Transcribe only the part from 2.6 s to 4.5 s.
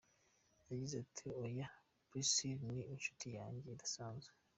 ni inshuti yanjye idasanzwe.